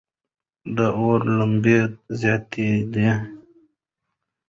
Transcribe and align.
د 0.75 0.77
اور 1.01 1.19
لمبې 1.37 1.79
زیاتېدلې. 2.19 3.11